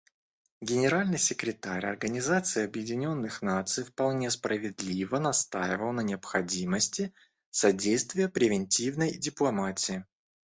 Генеральный 0.61 1.19
секретарь 1.19 1.85
Организации 1.85 2.65
Объединенных 2.65 3.43
Наций 3.43 3.83
вполне 3.83 4.31
справедливо 4.31 5.19
настаивал 5.19 5.91
на 5.93 6.01
необходимости 6.01 7.13
содействия 7.51 8.27
превентивной 8.27 9.15
дипломатии. 9.15 10.03